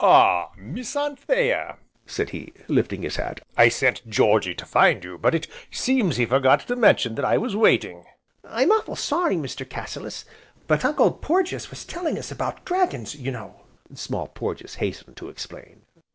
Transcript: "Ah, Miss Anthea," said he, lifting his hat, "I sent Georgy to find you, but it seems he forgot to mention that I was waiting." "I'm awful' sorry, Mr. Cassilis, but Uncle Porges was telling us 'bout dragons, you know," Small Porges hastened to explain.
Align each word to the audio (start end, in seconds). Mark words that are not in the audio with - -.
"Ah, 0.03 0.49
Miss 0.57 0.95
Anthea," 0.95 1.77
said 2.07 2.31
he, 2.31 2.53
lifting 2.67 3.03
his 3.03 3.17
hat, 3.17 3.39
"I 3.55 3.69
sent 3.69 4.09
Georgy 4.09 4.55
to 4.55 4.65
find 4.65 5.03
you, 5.03 5.19
but 5.19 5.35
it 5.35 5.45
seems 5.69 6.17
he 6.17 6.25
forgot 6.25 6.61
to 6.69 6.75
mention 6.75 7.13
that 7.13 7.23
I 7.23 7.37
was 7.37 7.55
waiting." 7.55 8.05
"I'm 8.43 8.71
awful' 8.71 8.95
sorry, 8.95 9.35
Mr. 9.35 9.63
Cassilis, 9.63 10.25
but 10.65 10.83
Uncle 10.83 11.11
Porges 11.11 11.69
was 11.69 11.85
telling 11.85 12.17
us 12.17 12.33
'bout 12.33 12.65
dragons, 12.65 13.13
you 13.13 13.29
know," 13.29 13.61
Small 13.93 14.27
Porges 14.29 14.73
hastened 14.81 15.17
to 15.17 15.29
explain. 15.29 15.83